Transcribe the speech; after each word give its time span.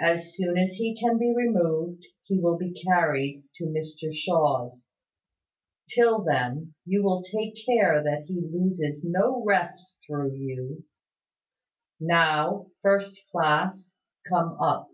As 0.00 0.32
soon 0.36 0.56
as 0.56 0.74
he 0.74 0.96
can 0.96 1.18
be 1.18 1.34
removed, 1.34 2.06
he 2.22 2.38
will 2.38 2.56
be 2.56 2.80
carried 2.80 3.42
to 3.56 3.64
Mr 3.64 4.14
Shaw's. 4.14 4.86
Till 5.88 6.22
then, 6.22 6.74
you 6.86 7.02
will 7.02 7.24
take 7.24 7.54
care 7.66 8.00
that 8.04 8.26
he 8.28 8.40
loses 8.40 9.02
no 9.02 9.42
rest 9.44 9.84
through 10.06 10.34
you, 10.34 10.84
Now, 11.98 12.68
first 12.84 13.20
class, 13.32 13.96
come 14.28 14.56
up." 14.60 14.92